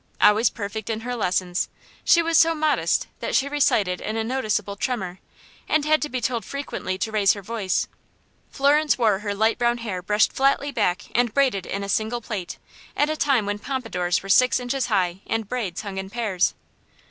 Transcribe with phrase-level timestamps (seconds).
[0.19, 1.69] Always perfect in her lessons,
[2.03, 5.19] she was so modest that she recited in a noticeable tremor,
[5.69, 7.87] and had to be told frequently to raise her voice.
[8.49, 12.57] Florence wore her light brown hair brushed flatly back and braided in a single plait,
[12.97, 16.55] at a time when pompadours were six inches high and braids hung in pairs.